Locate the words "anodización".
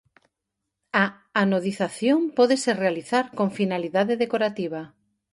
1.43-2.19